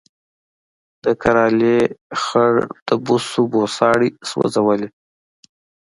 [1.03, 1.77] د کرهالې
[2.21, 2.53] خړ
[2.87, 4.89] د بوسو بوساړه سوځولې